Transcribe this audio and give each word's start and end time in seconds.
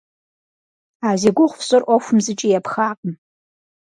А 1.07 1.09
зи 1.19 1.29
гугъу 1.35 1.55
фщӏыр 1.59 1.83
ӏуэхум 1.85 2.19
зыкӏи 2.25 2.47
епхакъым. 2.57 3.13